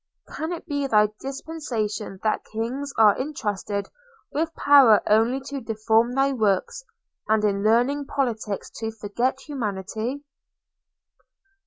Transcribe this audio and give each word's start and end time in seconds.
Can 0.29 0.51
it 0.51 0.65
be 0.65 0.87
thy 0.87 1.09
dispensation 1.19 2.19
that 2.23 2.43
kings 2.43 2.91
are 2.97 3.15
entrusted 3.15 3.87
with 4.31 4.51
power 4.55 4.99
only 5.05 5.39
to 5.41 5.61
deform 5.61 6.15
thy 6.15 6.31
works– 6.33 6.83
and 7.29 7.43
in 7.45 7.61
learning 7.61 8.07
politics 8.07 8.71
to 8.79 8.89
forget 8.91 9.41
humanity? 9.41 10.23